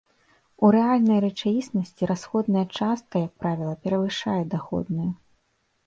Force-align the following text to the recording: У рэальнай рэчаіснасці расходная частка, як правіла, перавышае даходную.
У 0.65 0.69
рэальнай 0.75 1.19
рэчаіснасці 1.25 2.09
расходная 2.13 2.65
частка, 2.77 3.15
як 3.27 3.33
правіла, 3.47 3.73
перавышае 3.87 4.39
даходную. 4.59 5.09